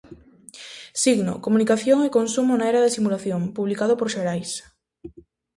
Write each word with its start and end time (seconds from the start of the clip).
Signo, 1.03 1.33
comunicación 1.45 1.99
e 2.03 2.15
consumo 2.17 2.51
na 2.55 2.65
era 2.71 2.83
da 2.83 2.93
simulación, 2.97 3.41
publicado 3.57 3.93
por 3.97 4.07
Xerais. 4.15 4.51